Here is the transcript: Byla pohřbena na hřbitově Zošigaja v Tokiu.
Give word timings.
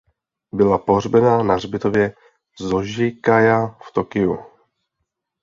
Byla 0.53 0.77
pohřbena 0.77 1.43
na 1.43 1.55
hřbitově 1.55 2.13
Zošigaja 2.59 3.67
v 3.67 3.91
Tokiu. 3.93 4.37